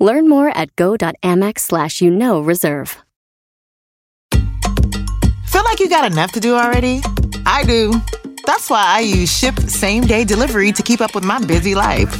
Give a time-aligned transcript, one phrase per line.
[0.00, 2.96] Learn more at go.amex slash you know reserve.
[4.32, 7.02] Feel like you got enough to do already?
[7.44, 7.92] I do.
[8.46, 12.10] That's why I use Ship Same Day Delivery to keep up with my busy life.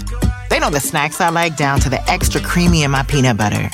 [0.51, 3.71] They know the snacks I like down to the extra creamy in my peanut butter.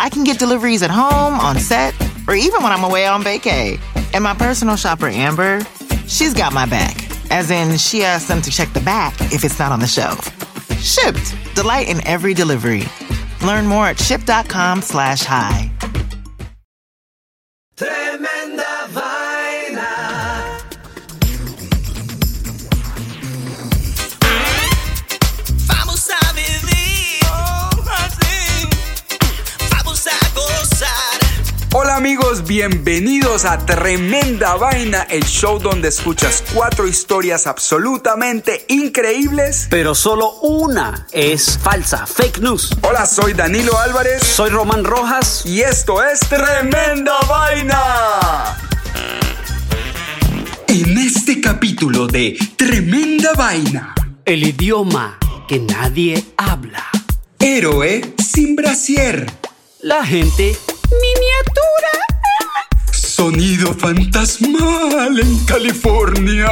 [0.00, 1.94] I can get deliveries at home, on set,
[2.26, 3.78] or even when I'm away on vacay.
[4.12, 5.60] And my personal shopper, Amber,
[6.08, 6.96] she's got my back.
[7.30, 10.33] As in, she asks them to check the back if it's not on the shelf.
[10.84, 11.34] Shipped.
[11.56, 12.82] Delight in every delivery.
[13.44, 15.70] Learn more at ship.com slash hi.
[31.94, 39.68] Hola amigos, bienvenidos a Tremenda Vaina, el show donde escuchas cuatro historias absolutamente increíbles.
[39.70, 42.70] Pero solo una es falsa, fake news.
[42.82, 45.46] Hola, soy Danilo Álvarez Soy Román Rojas.
[45.46, 48.58] y esto es Tremenda Vaina.
[50.66, 56.90] En este capítulo de Tremenda Vaina, El idioma que nadie habla.
[57.38, 59.30] héroe sin brasier,
[59.80, 60.56] La gente
[60.90, 61.63] miniatura.
[63.14, 66.48] Sonido fantasmal en California.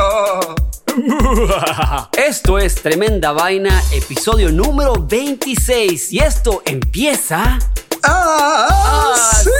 [2.13, 6.13] Esto es Tremenda Vaina, episodio número 26.
[6.13, 7.59] Y esto empieza...
[8.05, 9.51] ¡Ah, sí!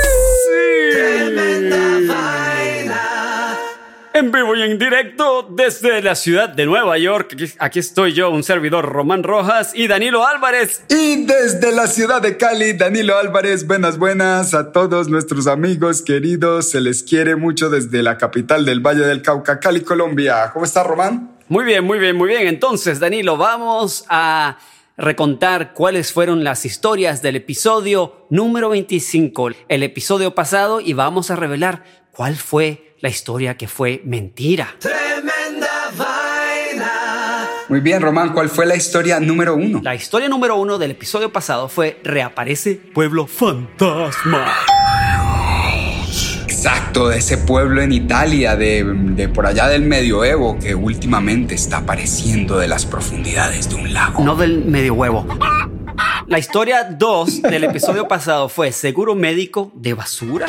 [4.15, 7.35] En vivo y en directo desde la ciudad de Nueva York.
[7.59, 10.85] Aquí, estoy yo, un servidor Román Rojas y Danilo Álvarez.
[10.91, 16.69] Y desde la ciudad de Cali, Danilo Álvarez, buenas, buenas a todos nuestros amigos queridos.
[16.69, 20.51] Se les quiere mucho desde la capital del Valle del Cauca, Cali, Colombia.
[20.53, 21.39] ¿Cómo está, Román?
[21.49, 22.47] Muy bien, muy bien, muy bien.
[22.47, 24.59] Entonces, Danilo, vamos a
[24.99, 31.37] recontar cuáles fueron las historias del episodio número 25, el episodio pasado, y vamos a
[31.37, 34.77] revelar cuál fue la historia que fue mentira.
[34.79, 37.49] Tremenda vaina.
[37.69, 39.81] Muy bien, Román, ¿cuál fue la historia número uno?
[39.83, 44.55] La historia número uno del episodio pasado fue Reaparece Pueblo Fantasma.
[46.45, 51.79] Exacto, de ese pueblo en Italia, de, de por allá del medioevo, que últimamente está
[51.79, 54.23] apareciendo de las profundidades de un lago.
[54.23, 55.27] No del medio huevo.
[56.29, 60.47] La historia 2 del episodio pasado fue Seguro Médico de Basura.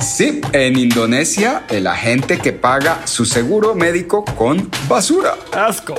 [0.00, 5.36] Sí, en Indonesia, el agente que paga su seguro médico con basura.
[5.52, 5.94] Asco.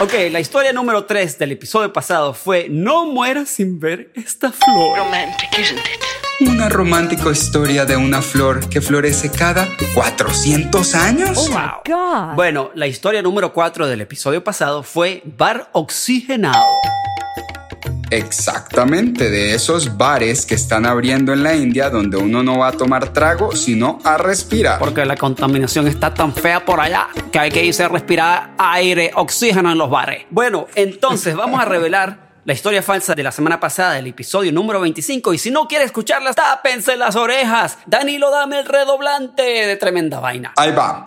[0.00, 4.98] Ok, la historia número 3 del episodio pasado fue No mueras sin ver esta flor.
[6.40, 11.48] Una romántica historia de una flor que florece cada 400 años.
[11.48, 12.34] Wow.
[12.34, 16.62] Bueno, la historia número 4 del episodio pasado fue Bar Oxigenado.
[18.10, 22.72] Exactamente, de esos bares que están abriendo en la India donde uno no va a
[22.72, 24.78] tomar trago, sino a respirar.
[24.78, 29.10] Porque la contaminación está tan fea por allá que hay que irse a respirar aire,
[29.14, 30.24] oxígeno en los bares.
[30.30, 34.80] Bueno, entonces vamos a revelar la historia falsa de la semana pasada, del episodio número
[34.80, 35.34] 25.
[35.34, 37.76] Y si no quiere escucharla, tápense las orejas.
[37.86, 40.52] Danilo, dame el redoblante de tremenda vaina.
[40.56, 41.02] Ahí va.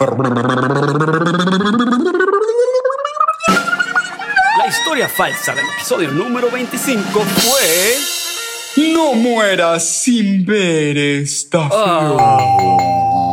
[5.00, 8.92] Historia falsa del episodio número 25 fue...
[8.92, 12.18] No mueras sin ver esta flor.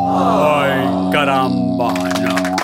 [0.06, 2.56] Ay, caramba, no.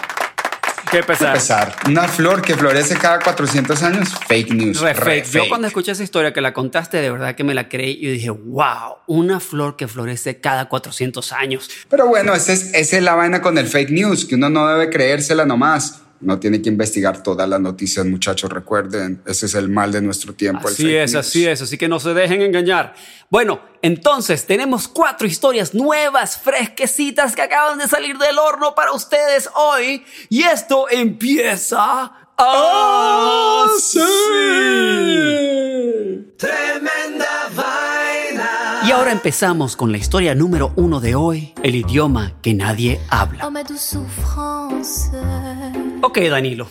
[0.89, 1.33] Qué pesar.
[1.33, 1.77] Pesar.
[1.87, 4.81] Una flor que florece cada 400 años, fake news.
[4.81, 5.25] Re re fake.
[5.33, 5.49] Yo fake.
[5.49, 8.31] cuando escuché esa historia que la contaste, de verdad que me la creí y dije,
[8.31, 11.69] wow, una flor que florece cada 400 años.
[11.89, 14.69] Pero bueno, esa es, esa es la vaina con el fake news, que uno no
[14.69, 16.02] debe creérsela nomás.
[16.23, 18.51] No tiene que investigar todas las noticias, muchachos.
[18.51, 20.69] Recuerden, ese es el mal de nuestro tiempo.
[20.69, 21.27] el Así es, news.
[21.27, 22.95] así es, así que no se dejen engañar.
[23.29, 29.51] Bueno, entonces tenemos cuatro historias nuevas, fresquecitas que acaban de salir del horno para ustedes
[29.55, 30.05] hoy.
[30.29, 34.01] Y esto empieza ¡Ah, así.
[36.37, 38.81] Tremenda vaina.
[38.87, 43.47] Y ahora empezamos con la historia número uno de hoy, el idioma que nadie habla.
[43.47, 43.51] Oh
[46.03, 46.69] Ok, Danilo.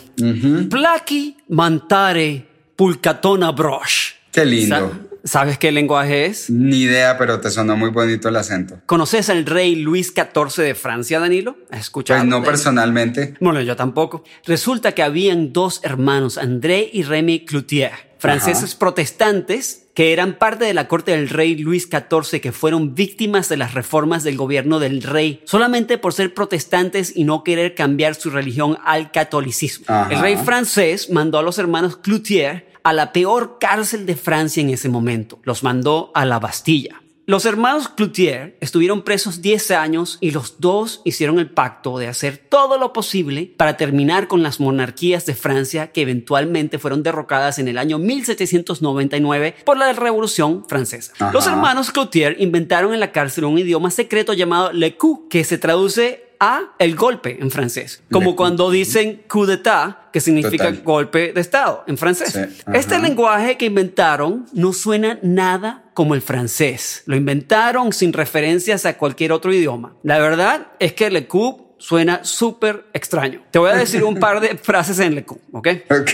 [0.68, 2.46] Plaki mantare
[2.76, 4.12] pulcatona brosh.
[4.30, 4.76] Qué lindo.
[4.76, 6.50] Sa- ¿Sabes qué lenguaje es?
[6.50, 8.80] Ni idea, pero te sonó muy bonito el acento.
[8.86, 11.56] ¿Conoces al rey Luis XIV de Francia, Danilo?
[11.70, 12.18] ¿Has escuchado?
[12.18, 13.34] Pues no personalmente.
[13.38, 14.24] Bueno, yo tampoco.
[14.44, 20.74] Resulta que habían dos hermanos, André y Rémy Cloutier, franceses protestantes que eran parte de
[20.74, 25.02] la corte del rey Luis XIV que fueron víctimas de las reformas del gobierno del
[25.02, 29.86] rey solamente por ser protestantes y no querer cambiar su religión al catolicismo.
[29.88, 30.12] Ajá.
[30.12, 34.70] El rey francés mandó a los hermanos Cloutier a la peor cárcel de Francia en
[34.70, 35.38] ese momento.
[35.44, 37.01] Los mandó a la Bastilla.
[37.24, 42.36] Los hermanos Cloutier estuvieron presos 10 años y los dos hicieron el pacto de hacer
[42.36, 47.68] todo lo posible para terminar con las monarquías de Francia que eventualmente fueron derrocadas en
[47.68, 51.12] el año 1799 por la Revolución Francesa.
[51.14, 51.30] Ajá.
[51.32, 55.58] Los hermanos Cloutier inventaron en la cárcel un idioma secreto llamado le coup, que se
[55.58, 60.82] traduce a el golpe en francés, como cuando dicen coup d'état, que significa Total.
[60.82, 62.32] golpe de estado en francés.
[62.32, 67.04] Sí, Este lenguaje que inventaron no suena nada como el francés.
[67.06, 69.94] Lo inventaron sin referencias a cualquier otro idioma.
[70.02, 73.42] La verdad es que le coup suena súper extraño.
[73.50, 75.68] Te voy a decir un par de frases en le coup, ¿ok?
[75.90, 76.10] Ok.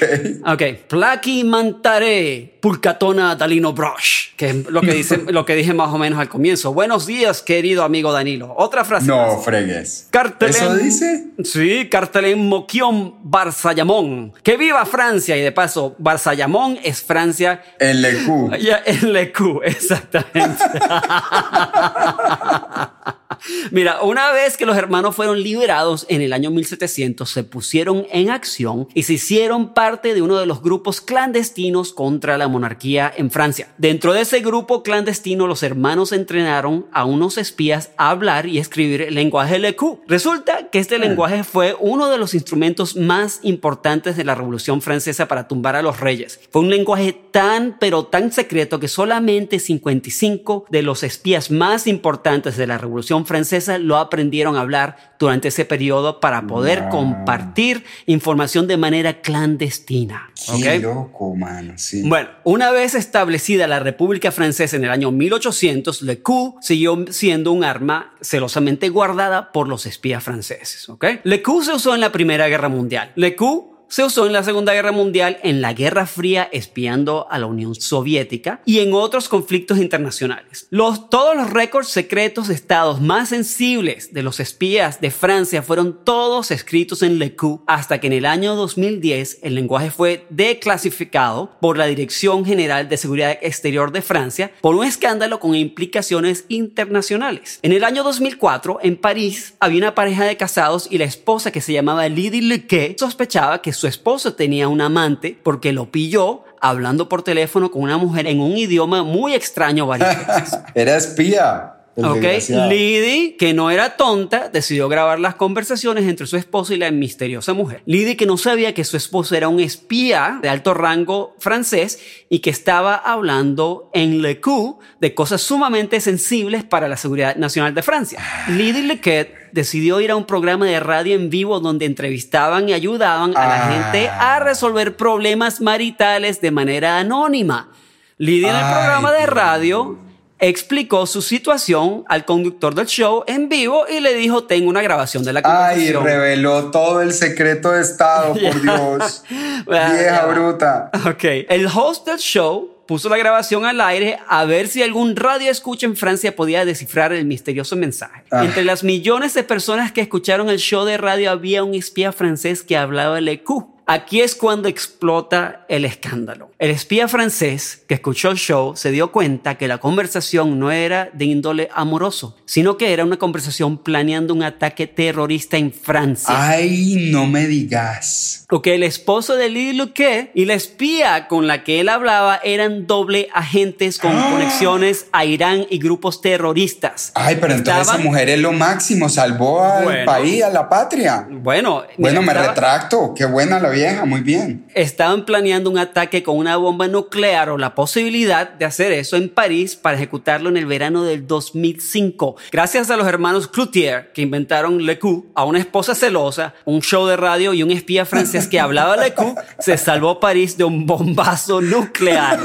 [0.46, 5.92] Ok, plaki mantare pulcatona dalino brosh, que es lo que, dice, lo que dije más
[5.92, 6.72] o menos al comienzo.
[6.72, 8.54] Buenos días, querido amigo Danilo.
[8.56, 9.08] Otra frase.
[9.08, 9.44] No más.
[9.44, 10.08] fregues.
[10.10, 10.54] Cartelén.
[10.54, 11.26] ¿Eso dice?
[11.44, 14.32] Sí, Cartelén Moquión Barzayamón.
[14.42, 17.62] Que viva Francia y de paso, Barzayamón es Francia.
[17.78, 18.50] El Lecu.
[18.58, 20.64] Ya, en Lecu, exactamente.
[23.70, 28.30] Mira, una vez que los hermanos fueron liberados en el año 1700, se pusieron en
[28.30, 33.30] acción y se hicieron parte de uno de los grupos clandestinos contra la monarquía en
[33.30, 33.68] Francia.
[33.78, 39.02] Dentro de ese grupo clandestino, los hermanos entrenaron a unos espías a hablar y escribir
[39.02, 40.00] el lenguaje Lecu.
[40.06, 45.28] Resulta que este lenguaje fue uno de los instrumentos más importantes de la Revolución Francesa
[45.28, 46.40] para tumbar a los reyes.
[46.50, 52.56] Fue un lenguaje tan, pero tan secreto que solamente 55 de los espías más importantes
[52.56, 56.90] de la Revolución Francesa lo aprendieron a hablar durante ese periodo para poder Wow.
[56.90, 60.30] compartir información de manera clandestina.
[60.60, 60.82] Qué ¿ok?
[60.82, 61.74] loco, mano.
[61.76, 62.02] Sí.
[62.08, 67.52] Bueno, una vez establecida la República Francesa en el año 1800, le coup siguió siendo
[67.52, 70.88] un arma celosamente guardada por los espías franceses.
[70.88, 71.04] ¿ok?
[71.24, 73.12] Le coup se usó en la Primera Guerra Mundial.
[73.14, 77.38] Le coup se usó en la Segunda Guerra Mundial, en la Guerra Fría espiando a
[77.38, 80.68] la Unión Soviética y en otros conflictos internacionales.
[81.10, 86.50] Todos los récords secretos de estados más sensibles de los espías de Francia fueron todos
[86.50, 91.78] escritos en Le Coup hasta que en el año 2010 el lenguaje fue declasificado por
[91.78, 97.58] la Dirección General de Seguridad Exterior de Francia por un escándalo con implicaciones internacionales.
[97.62, 101.60] En el año 2004, en París, había una pareja de casados y la esposa que
[101.60, 107.08] se llamaba Lydie Lequet sospechaba que su esposo tenía un amante porque lo pilló hablando
[107.08, 110.58] por teléfono con una mujer en un idioma muy extraño varias veces.
[110.74, 111.77] Era espía.
[112.04, 112.24] Ok.
[112.68, 117.54] Liddy, que no era tonta, decidió grabar las conversaciones entre su esposo y la misteriosa
[117.54, 117.82] mujer.
[117.86, 121.98] Liddy, que no sabía que su esposo era un espía de alto rango francés
[122.28, 127.74] y que estaba hablando en Le Coup de cosas sumamente sensibles para la seguridad nacional
[127.74, 128.20] de Francia.
[128.48, 133.36] Liddy Lequet decidió ir a un programa de radio en vivo donde entrevistaban y ayudaban
[133.36, 133.72] a la Ah.
[133.72, 137.70] gente a resolver problemas maritales de manera anónima.
[138.18, 139.98] Liddy en el programa de radio
[140.40, 145.24] explicó su situación al conductor del show en vivo y le dijo, tengo una grabación
[145.24, 146.04] de la Ay, conversación.
[146.04, 149.24] reveló todo el secreto de Estado, por Dios.
[149.66, 150.90] Vieja bruta.
[151.06, 151.24] Ok.
[151.48, 155.84] El host del show puso la grabación al aire a ver si algún radio escucha
[155.86, 158.22] en Francia podía descifrar el misterioso mensaje.
[158.30, 158.44] Ah.
[158.44, 162.62] Entre las millones de personas que escucharon el show de radio había un espía francés
[162.62, 163.66] que hablaba le coup.
[163.90, 166.50] Aquí es cuando explota el escándalo.
[166.58, 171.08] El espía francés que escuchó el show se dio cuenta que la conversación no era
[171.14, 176.34] de índole amoroso, sino que era una conversación planeando un ataque terrorista en Francia.
[176.36, 178.44] Ay, no me digas.
[178.46, 182.86] Porque el esposo de Lily Luque y la espía con la que él hablaba eran
[182.86, 184.28] doble agentes con ¡Ah!
[184.32, 187.10] conexiones a Irán y grupos terroristas.
[187.14, 190.04] Ay, pero entonces esa mujer es lo máximo, salvó al Bueno.
[190.04, 191.26] país, a la patria.
[191.30, 193.14] Bueno, Bueno, me estaba- retracto.
[193.14, 194.66] Qué buena la vieja, muy bien.
[194.74, 199.28] Estaban planeando un ataque con una bomba nuclear o la posibilidad de hacer eso en
[199.28, 202.36] París para ejecutarlo en el verano del 2005.
[202.52, 207.06] Gracias a los hermanos Cloutier que inventaron Le Coup, a una esposa celosa, un show
[207.06, 210.86] de radio y un espía francés que hablaba Le Coup, se salvó París de un
[210.86, 212.38] bombazo nuclear.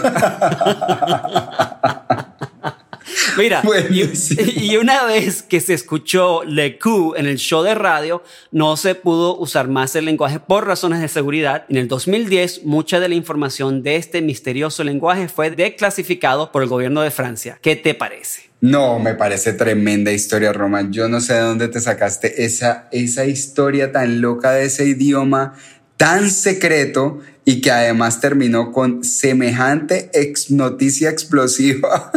[3.38, 8.24] Mira, y, y una vez que se escuchó Le Coup en el show de radio,
[8.52, 11.66] no se pudo usar más el lenguaje por razones de seguridad.
[11.70, 16.70] En el 2010, mucha de la información de este misterioso lenguaje fue declasificado por el
[16.70, 17.60] gobierno de Francia.
[17.62, 18.54] ¿Qué te parece?
[18.62, 20.94] No, me parece tremenda historia, Román.
[20.94, 25.56] Yo no sé de dónde te sacaste esa, esa historia tan loca de ese idioma
[26.04, 32.12] tan secreto y que además terminó con semejante ex noticia explosiva.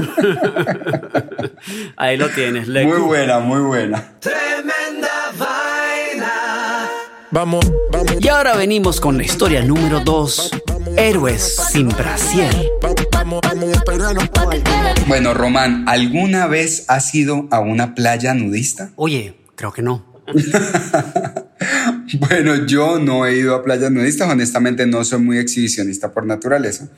[1.96, 4.18] Ahí lo tienes, Le muy buena, muy buena.
[4.18, 6.88] Tremenda vaina.
[7.30, 10.50] Vamos, vamos, Y ahora venimos con la historia número 2.
[10.96, 12.52] Héroes sin brasier.
[15.06, 18.90] Bueno, Román, ¿alguna vez has ido a una playa nudista?
[18.96, 20.04] Oye, creo que no.
[22.18, 26.88] Bueno, yo no he ido a playas nudistas, honestamente no soy muy exhibicionista por naturaleza,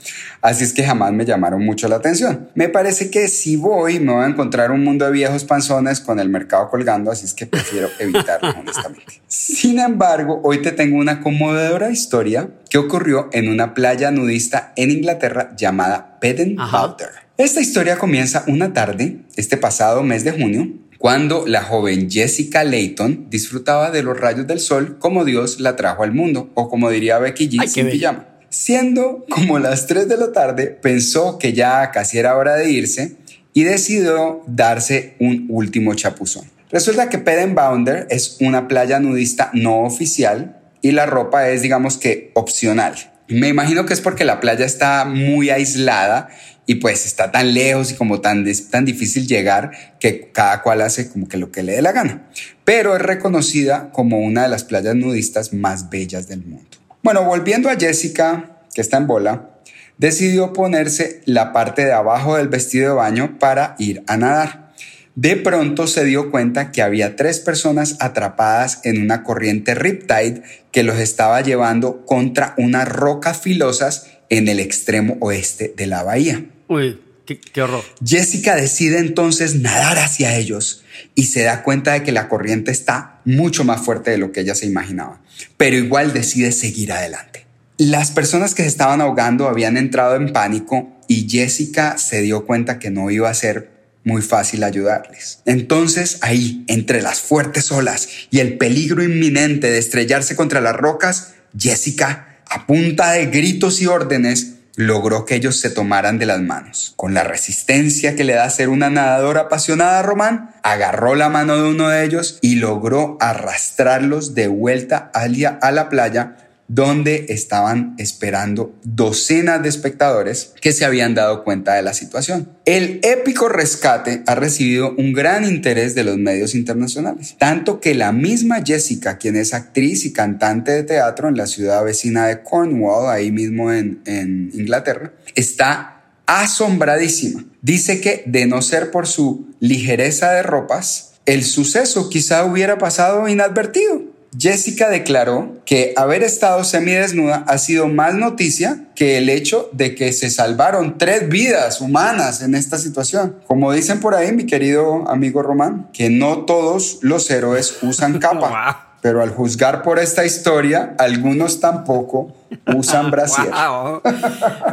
[0.42, 2.50] así es que jamás me llamaron mucho la atención.
[2.54, 6.20] Me parece que si voy me voy a encontrar un mundo de viejos panzones con
[6.20, 9.20] el mercado colgando, así es que prefiero evitarlo, honestamente.
[9.26, 14.90] Sin embargo, hoy te tengo una conmovedora historia que ocurrió en una playa nudista en
[14.90, 16.96] Inglaterra llamada Peden Ajá.
[16.96, 17.10] Powder.
[17.36, 20.68] Esta historia comienza una tarde, este pasado mes de junio,
[20.99, 26.02] cuando la joven Jessica Layton disfrutaba de los rayos del sol como Dios la trajo
[26.02, 28.26] al mundo, o como diría Becky G Ay, sin pijama.
[28.50, 33.17] Siendo como las 3 de la tarde, pensó que ya casi era hora de irse
[33.52, 36.45] y decidió darse un último chapuzón.
[36.71, 42.33] Resulta que Pedenbounder es una playa nudista no oficial y la ropa es, digamos que,
[42.35, 42.95] opcional.
[43.28, 46.28] Me imagino que es porque la playa está muy aislada
[46.68, 51.08] y pues está tan lejos y como tan, tan difícil llegar que cada cual hace
[51.08, 52.28] como que lo que le dé la gana.
[52.66, 56.76] Pero es reconocida como una de las playas nudistas más bellas del mundo.
[57.02, 59.48] Bueno, volviendo a Jessica, que está en bola,
[59.96, 64.75] decidió ponerse la parte de abajo del vestido de baño para ir a nadar.
[65.14, 70.82] De pronto se dio cuenta que había tres personas atrapadas en una corriente riptide que
[70.82, 76.44] los estaba llevando contra unas rocas filosas en el extremo oeste de la bahía.
[76.68, 77.85] Uy, qué, qué horror.
[78.04, 83.20] Jessica decide entonces nadar hacia ellos y se da cuenta de que la corriente está
[83.25, 85.20] mucho más fuerte de lo que ella se imaginaba,
[85.56, 87.47] pero igual decide seguir adelante.
[87.76, 92.78] Las personas que se estaban ahogando habían entrado en pánico y Jessica se dio cuenta
[92.78, 93.70] que no iba a ser
[94.04, 95.42] muy fácil ayudarles.
[95.44, 101.35] Entonces ahí, entre las fuertes olas y el peligro inminente de estrellarse contra las rocas,
[101.56, 106.93] Jessica, a punta de gritos y órdenes, logró que ellos se tomaran de las manos.
[106.95, 111.69] Con la resistencia que le da ser una nadadora apasionada, Román agarró la mano de
[111.69, 119.62] uno de ellos y logró arrastrarlos de vuelta a la playa donde estaban esperando docenas
[119.62, 122.50] de espectadores que se habían dado cuenta de la situación.
[122.66, 128.12] El épico rescate ha recibido un gran interés de los medios internacionales, tanto que la
[128.12, 133.10] misma Jessica, quien es actriz y cantante de teatro en la ciudad vecina de Cornwall,
[133.10, 137.46] ahí mismo en, en Inglaterra, está asombradísima.
[137.62, 143.26] Dice que de no ser por su ligereza de ropas, el suceso quizá hubiera pasado
[143.28, 144.02] inadvertido.
[144.38, 150.12] Jessica declaró que haber estado semidesnuda ha sido más noticia que el hecho de que
[150.12, 153.37] se salvaron tres vidas humanas en esta situación.
[153.47, 158.85] Como dicen por ahí, mi querido amigo Román, que no todos los héroes usan capa.
[159.00, 162.35] Pero al juzgar por esta historia, algunos tampoco
[162.76, 163.50] usan brasier.
[163.50, 164.02] Wow.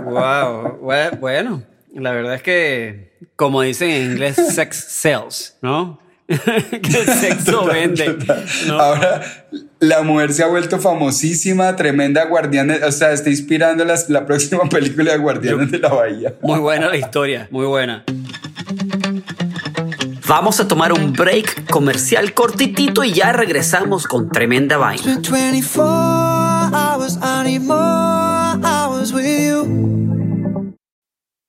[0.06, 0.80] wow.
[0.82, 6.00] Bue- Bueno, la verdad es que, como dicen en inglés, sex sells, ¿no?
[6.82, 8.18] que el sexo vende.
[8.68, 8.80] ¿no?
[8.80, 9.22] Ahora
[9.80, 14.64] la mujer se ha vuelto famosísima, tremenda guardiana, o sea, está inspirando las- la próxima
[14.70, 16.34] película de Guardianes de la Bahía.
[16.42, 18.04] Muy buena la historia, muy buena.
[20.28, 25.22] Vamos a tomar un break comercial cortitito y ya regresamos con tremenda vaina.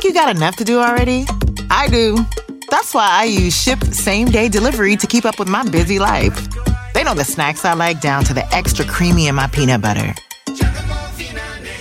[0.00, 1.26] Like you got enough to do already?
[1.68, 2.16] I do.
[2.70, 6.48] That's why I use Ship Same Day Delivery to keep up with my busy life.
[6.94, 10.14] They know the snacks I like down to the extra creamy in my peanut butter.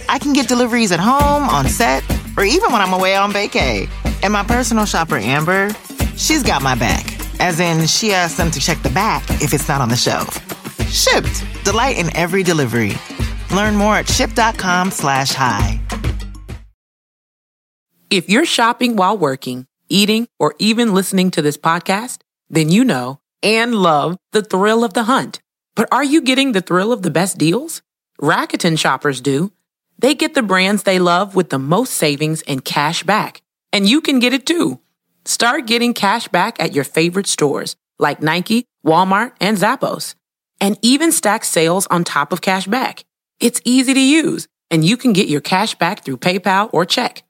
[0.10, 2.04] I can get deliveries at home, on set,
[2.36, 3.88] or even when I'm away on vacay.
[4.22, 5.70] And my personal shopper, Amber,
[6.18, 7.06] she's got my back.
[7.40, 10.36] As in, she asks them to check the back if it's not on the shelf.
[10.92, 11.46] Shipped.
[11.64, 12.92] Delight in every delivery.
[13.56, 15.80] Learn more at ship.com slash hi.
[18.12, 23.20] If you're shopping while working, eating, or even listening to this podcast, then you know
[23.44, 25.42] and love the thrill of the hunt.
[25.76, 27.84] But are you getting the thrill of the best deals?
[28.20, 29.52] Rakuten shoppers do.
[30.00, 33.44] They get the brands they love with the most savings and cash back.
[33.72, 34.80] And you can get it too.
[35.26, 40.16] Start getting cash back at your favorite stores like Nike, Walmart, and Zappos.
[40.60, 43.04] And even stack sales on top of cash back.
[43.40, 47.22] It's easy to use, and you can get your cash back through PayPal or check.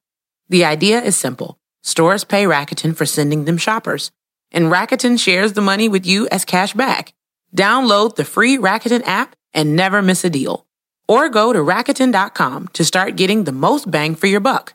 [0.49, 1.59] The idea is simple.
[1.83, 4.11] Stores pay Rakuten for sending them shoppers,
[4.51, 7.13] and Rakuten shares the money with you as cash back.
[7.55, 10.65] Download the free Rakuten app and never miss a deal.
[11.07, 14.73] Or go to Rakuten.com to start getting the most bang for your buck.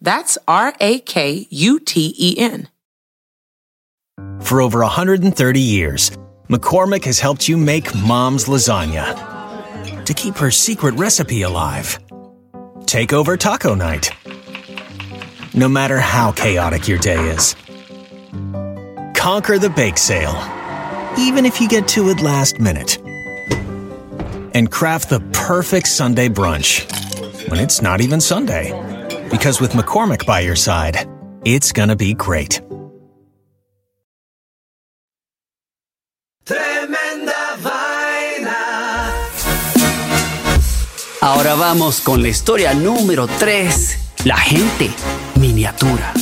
[0.00, 2.68] That's R A K U T E N.
[4.40, 6.10] For over 130 years,
[6.48, 11.98] McCormick has helped you make mom's lasagna to keep her secret recipe alive.
[12.86, 14.10] Take over taco night.
[15.58, 17.56] No matter how chaotic your day is,
[19.16, 20.36] conquer the bake sale,
[21.16, 22.98] even if you get to it last minute.
[24.52, 26.84] And craft the perfect Sunday brunch
[27.48, 28.70] when it's not even Sunday.
[29.30, 31.08] Because with McCormick by your side,
[31.46, 32.60] it's gonna be great.
[36.44, 39.10] Tremenda vaina.
[41.22, 43.96] Ahora vamos con la historia número 3,
[44.26, 44.90] la gente
[45.38, 46.12] miniatura.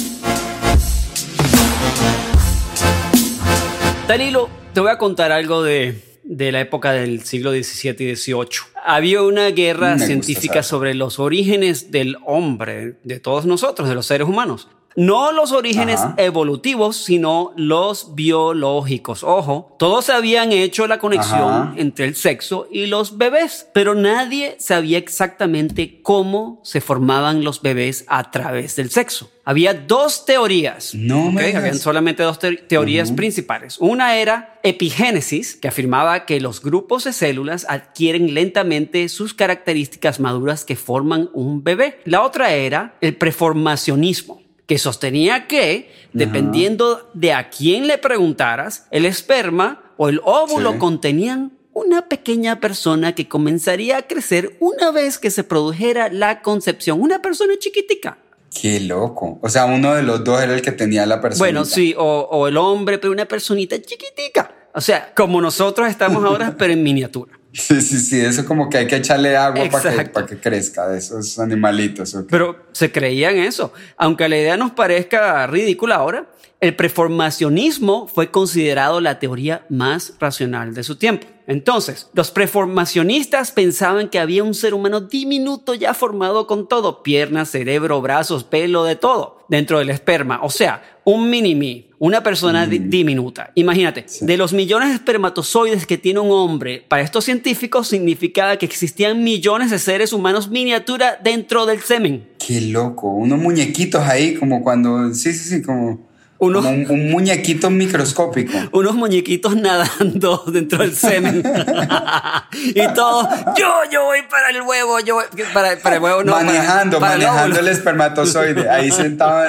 [4.08, 8.48] Danilo, te voy a contar algo de, de la época del siglo XVII y XVIII.
[8.84, 14.06] Había una guerra Me científica sobre los orígenes del hombre, de todos nosotros, de los
[14.06, 14.68] seres humanos.
[14.96, 16.14] No los orígenes Ajá.
[16.18, 19.24] evolutivos, sino los biológicos.
[19.24, 21.74] Ojo, todos habían hecho la conexión Ajá.
[21.76, 28.04] entre el sexo y los bebés, pero nadie sabía exactamente cómo se formaban los bebés
[28.08, 29.30] a través del sexo.
[29.46, 30.94] Había dos teorías.
[30.94, 31.46] No me ¿ok?
[31.48, 31.62] digas.
[31.62, 33.76] Habían solamente dos te- teorías principales.
[33.78, 40.64] Una era epigénesis, que afirmaba que los grupos de células adquieren lentamente sus características maduras
[40.64, 42.00] que forman un bebé.
[42.04, 49.04] La otra era el preformacionismo, que sostenía que, dependiendo de a quién le preguntaras, el
[49.06, 50.78] esperma o el óvulo Sí.
[50.78, 57.00] contenían una pequeña persona que comenzaría a crecer una vez que se produjera la concepción,
[57.00, 58.18] una persona chiquitica.
[58.58, 59.38] Qué loco.
[59.42, 61.40] O sea, uno de los dos era el que tenía la persona.
[61.40, 64.54] Bueno, sí, o, o el hombre, pero una personita chiquitica.
[64.72, 67.32] O sea, como nosotros estamos ahora, pero en miniatura.
[67.52, 68.20] Sí, sí, sí.
[68.20, 70.20] Eso como que hay que echarle agua para que, Exacto.
[70.20, 72.16] pa' que crezca de esos animalitos.
[72.30, 73.72] Pero se creía en eso.
[73.96, 76.26] Aunque la idea nos parezca ridícula ahora,
[76.60, 81.26] el preformacionismo fue considerado la teoría más racional de su tiempo.
[81.46, 87.50] Entonces, los preformacionistas pensaban que había un ser humano diminuto ya formado con todo, piernas,
[87.50, 90.40] cerebro, brazos, pelo, de todo, dentro del esperma.
[90.42, 93.50] O sea, un mini-me, una persona di- diminuta.
[93.56, 98.64] Imagínate, de los millones de espermatozoides que tiene un hombre, para estos científicos significaba que
[98.64, 102.26] existían millones de seres humanos miniatura dentro del semen.
[102.46, 103.08] Qué loco.
[103.10, 105.14] Unos muñequitos ahí, como cuando.
[105.14, 106.12] Sí, sí, sí, como.
[106.38, 108.52] Uno- como un, un muñequito microscópico.
[108.72, 111.42] unos muñequitos nadando dentro del semen.
[112.52, 113.26] y todos,
[113.56, 116.32] yo, yo voy para el huevo, yo voy para, para el huevo, no.
[116.32, 117.70] para- manejando, para el manejando el óvulo.
[117.72, 118.68] espermatozoide.
[118.68, 119.44] Ahí sentado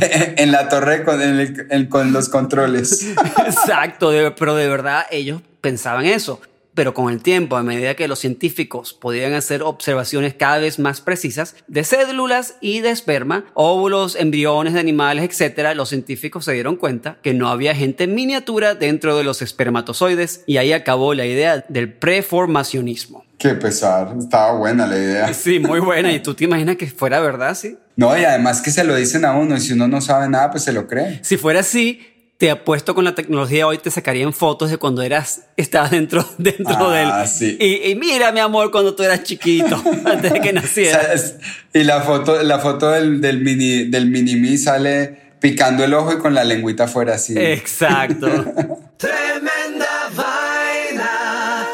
[0.00, 3.08] en, en la torre con, el- con los controles.
[3.46, 6.40] Exacto, de- pero de verdad ellos pensaban eso.
[6.74, 11.00] Pero con el tiempo, a medida que los científicos podían hacer observaciones cada vez más
[11.00, 16.76] precisas de células y de esperma, óvulos, embriones de animales, etc., los científicos se dieron
[16.76, 21.26] cuenta que no había gente en miniatura dentro de los espermatozoides y ahí acabó la
[21.26, 23.24] idea del preformacionismo.
[23.42, 24.14] Qué pesar.
[24.16, 25.34] Estaba buena la idea.
[25.42, 26.12] Sí, muy buena.
[26.12, 27.76] ¿Y tú te imaginas que fuera verdad, sí?
[27.96, 30.50] No, y además que se lo dicen a uno y si uno no sabe nada,
[30.52, 31.18] pues se lo cree.
[31.22, 32.00] Si fuera así,
[32.42, 36.88] te apuesto con la tecnología hoy te sacarían fotos de cuando eras, estabas dentro, dentro
[36.90, 37.28] Ah, del.
[37.28, 37.56] sí.
[37.60, 41.36] Y, y mira, mi amor, cuando tú eras chiquito, antes de que nacieras.
[41.72, 46.14] y la foto, la foto del, del mini, del mini me sale picando el ojo
[46.14, 47.34] y con la lengüita afuera así.
[47.38, 48.26] Exacto.
[48.96, 51.64] Tremenda vaina.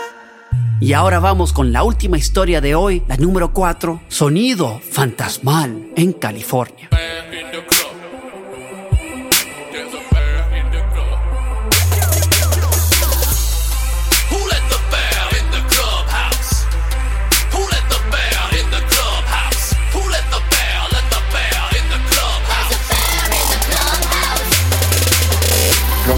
[0.82, 6.12] Y ahora vamos con la última historia de hoy, la número 4, Sonido Fantasmal en
[6.12, 6.90] California.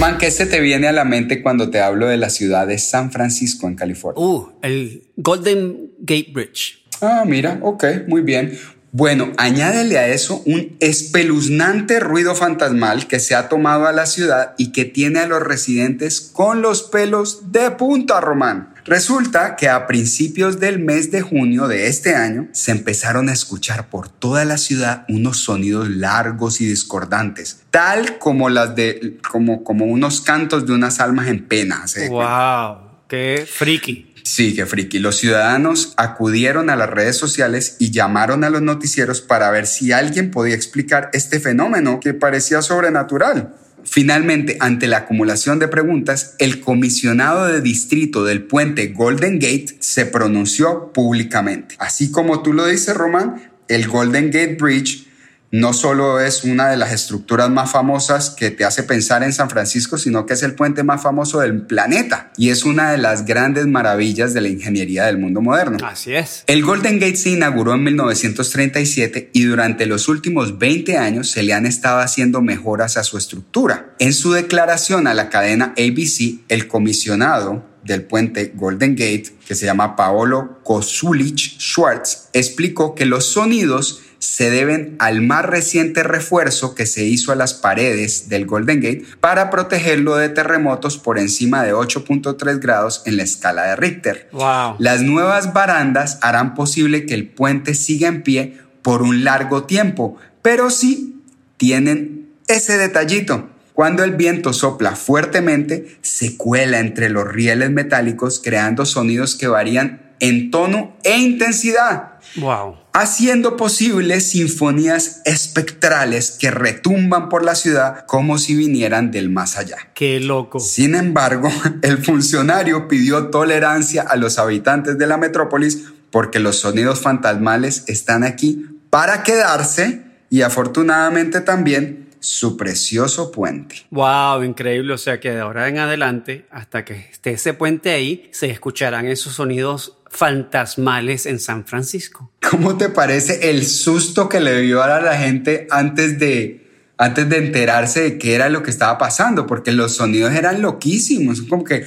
[0.00, 2.78] Román, ¿qué se te viene a la mente cuando te hablo de la ciudad de
[2.78, 4.24] San Francisco en California?
[4.24, 6.86] Uh, el Golden Gate Bridge.
[7.02, 8.58] Ah, mira, ok, muy bien.
[8.92, 14.54] Bueno, añádele a eso un espeluznante ruido fantasmal que se ha tomado a la ciudad
[14.58, 18.74] y que tiene a los residentes con los pelos de punta, Román.
[18.84, 23.88] Resulta que a principios del mes de junio de este año se empezaron a escuchar
[23.88, 29.84] por toda la ciudad unos sonidos largos y discordantes, tal como las de como como
[29.84, 31.84] unos cantos de unas almas en pena.
[32.08, 34.09] Wow, qué friki.
[34.22, 34.98] Sí, qué friki.
[34.98, 39.92] Los ciudadanos acudieron a las redes sociales y llamaron a los noticieros para ver si
[39.92, 43.54] alguien podía explicar este fenómeno que parecía sobrenatural.
[43.84, 50.06] Finalmente, ante la acumulación de preguntas, el comisionado de distrito del puente Golden Gate se
[50.06, 51.76] pronunció públicamente.
[51.78, 55.09] Así como tú lo dices, Román, el Golden Gate Bridge
[55.52, 59.50] no solo es una de las estructuras más famosas que te hace pensar en San
[59.50, 63.24] Francisco, sino que es el puente más famoso del planeta y es una de las
[63.24, 65.78] grandes maravillas de la ingeniería del mundo moderno.
[65.84, 66.44] Así es.
[66.46, 71.52] El Golden Gate se inauguró en 1937 y durante los últimos 20 años se le
[71.52, 73.94] han estado haciendo mejoras a su estructura.
[73.98, 79.66] En su declaración a la cadena ABC, el comisionado del puente Golden Gate, que se
[79.66, 86.86] llama Paolo Kosulich Schwartz, explicó que los sonidos se deben al más reciente refuerzo que
[86.86, 91.74] se hizo a las paredes del Golden Gate para protegerlo de terremotos por encima de
[91.74, 94.28] 8.3 grados en la escala de Richter.
[94.32, 94.76] Wow.
[94.78, 100.18] Las nuevas barandas harán posible que el puente siga en pie por un largo tiempo,
[100.42, 101.22] pero sí
[101.56, 103.48] tienen ese detallito.
[103.72, 110.09] Cuando el viento sopla fuertemente, se cuela entre los rieles metálicos creando sonidos que varían
[110.20, 112.76] en tono e intensidad Wow.
[112.92, 119.76] haciendo posibles sinfonías espectrales que retumban por la ciudad como si vinieran del más allá.
[119.94, 120.60] Qué loco.
[120.60, 121.48] Sin embargo,
[121.82, 128.24] el funcionario pidió tolerancia a los habitantes de la metrópolis porque los sonidos fantasmales están
[128.24, 133.76] aquí para quedarse y afortunadamente también su precioso puente.
[133.90, 134.92] Wow, increíble.
[134.92, 139.06] O sea que de ahora en adelante, hasta que esté ese puente ahí, se escucharán
[139.06, 142.30] esos sonidos fantasmales en San Francisco.
[142.50, 146.68] ¿Cómo te parece el susto que le dio a la gente antes de,
[146.98, 149.46] antes de enterarse de qué era lo que estaba pasando?
[149.46, 151.86] Porque los sonidos eran loquísimos, como que...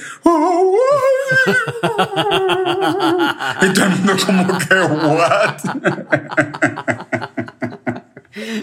[3.62, 5.58] y todo el mundo como que, ¿what?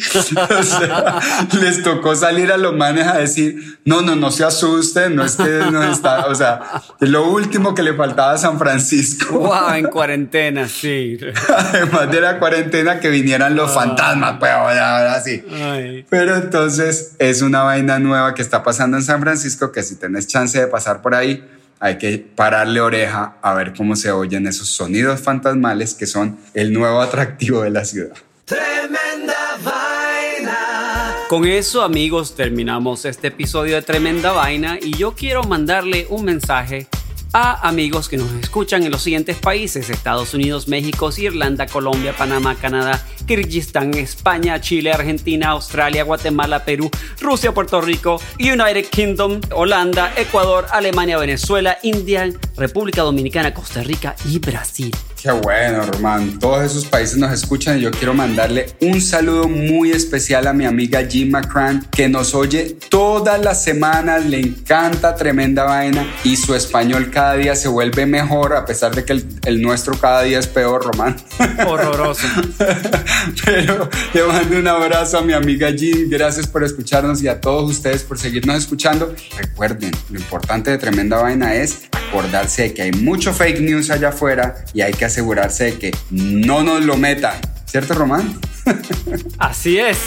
[0.16, 1.20] o sea,
[1.62, 5.36] les tocó salir a los manes a decir, no, no, no se asusten, no es
[5.36, 9.40] que no está, o sea, es lo último que le faltaba a San Francisco.
[9.52, 11.18] Wow, en cuarentena, sí.
[11.50, 15.44] Además de la cuarentena, que vinieran los fantasmas, pues ahora, ahora sí.
[15.52, 16.06] Ay.
[16.10, 20.28] Pero entonces es una vaina nueva que está pasando en San Francisco, que si tenés
[20.28, 21.44] chance de pasar por ahí,
[21.80, 26.72] hay que pararle oreja a ver cómo se oyen esos sonidos fantasmales que son el
[26.72, 28.16] nuevo atractivo de la ciudad.
[28.46, 29.41] Tremenda.
[31.32, 36.88] Con eso, amigos, terminamos este episodio de Tremenda Vaina y yo quiero mandarle un mensaje
[37.32, 42.56] a amigos que nos escuchan en los siguientes países: Estados Unidos, México, Irlanda, Colombia, Panamá,
[42.56, 46.92] Canadá, Kirguistán, España, Chile, Argentina, Australia, Guatemala, Perú,
[47.22, 54.38] Rusia, Puerto Rico, United Kingdom, Holanda, Ecuador, Alemania, Venezuela, India, República Dominicana, Costa Rica y
[54.40, 54.92] Brasil.
[55.22, 56.40] Qué bueno, Román.
[56.40, 60.66] Todos esos países nos escuchan y yo quiero mandarle un saludo muy especial a mi
[60.66, 66.56] amiga Jim McCran, que nos oye todas las semanas, le encanta tremenda vaina y su
[66.56, 70.40] español cada día se vuelve mejor, a pesar de que el, el nuestro cada día
[70.40, 71.16] es peor, Román.
[71.68, 72.26] Horroroso.
[73.46, 76.10] Pero le mando un abrazo a mi amiga Jim.
[76.10, 79.14] Gracias por escucharnos y a todos ustedes por seguirnos escuchando.
[79.38, 84.10] Recuerden, lo importante de Tremenda Vaina es acordarse de que hay mucho fake news allá
[84.10, 87.40] afuera y hay que asegurarse de que no nos lo metan.
[87.66, 88.40] ¿Cierto, Román?
[89.38, 89.98] Así es.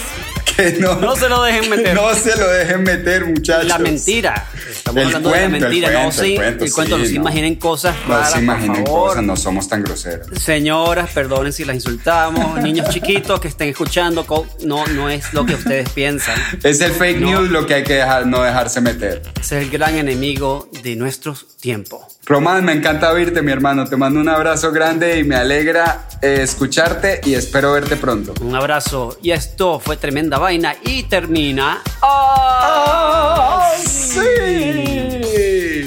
[0.56, 1.94] Que no, No se lo dejen meter.
[2.04, 3.66] No se lo dejen meter, muchachos.
[3.66, 4.46] La mentira.
[4.70, 5.88] Estamos El hablando cuento, de la mentira.
[5.88, 7.20] el no cuento, se, el cuento, el cuento, sí, no se no.
[7.22, 9.08] imaginen cosas No raras, se imaginen por favor.
[9.08, 10.28] cosas, no somos tan groseros.
[10.40, 12.60] Señoras, perdonen si las insultamos.
[12.62, 14.26] Niños chiquitos que estén escuchando,
[14.64, 16.38] no, no es lo que ustedes piensan.
[16.62, 17.30] Es el fake No.
[17.40, 19.22] news lo que hay que dejar, no dejarse meter.
[19.40, 22.02] Ese es el gran enemigo de nuestros tiempos.
[22.26, 23.84] Román, me encanta oírte, mi hermano.
[23.84, 28.32] Te mando un abrazo grande y me alegra eh, escucharte y espero verte pronto.
[28.40, 29.18] Un abrazo.
[29.22, 31.82] Y esto fue tremenda vaina y termina.
[32.00, 33.70] ¡Ah!
[33.78, 35.84] sí!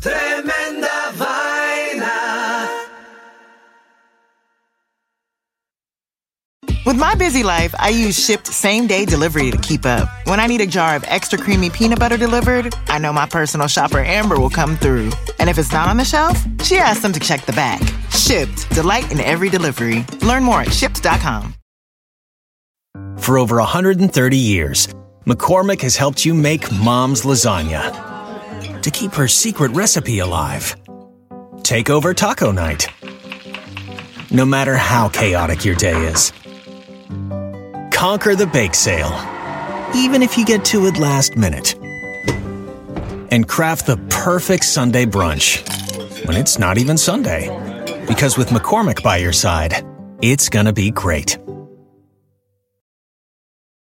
[0.00, 1.33] Tremenda vaina.
[6.84, 10.06] With my busy life, I use shipped same day delivery to keep up.
[10.26, 13.68] When I need a jar of extra creamy peanut butter delivered, I know my personal
[13.68, 15.10] shopper Amber will come through.
[15.38, 17.80] And if it's not on the shelf, she asks them to check the back.
[18.10, 20.04] Shipped, delight in every delivery.
[20.20, 21.54] Learn more at shipped.com.
[23.16, 24.88] For over 130 years,
[25.24, 30.76] McCormick has helped you make mom's lasagna to keep her secret recipe alive.
[31.62, 32.88] Take over taco night.
[34.30, 36.32] No matter how chaotic your day is,
[37.94, 39.12] conquer the bake sale,
[39.94, 41.74] even if you get to it last minute.
[43.30, 45.62] And craft the perfect Sunday brunch
[46.26, 47.48] when it's not even Sunday.
[48.06, 49.86] Because with McCormick by your side,
[50.20, 51.38] it's gonna be great.